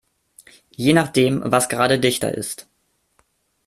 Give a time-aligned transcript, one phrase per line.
[0.71, 2.67] Je nachdem, was gerade dichter ist.